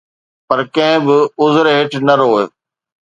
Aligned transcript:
پر 0.47 0.59
ڪنهن 0.75 0.97
به 1.05 1.17
عذر 1.41 1.65
هيٺ 1.77 1.91
نه 2.07 2.13
روءِ 2.19 2.43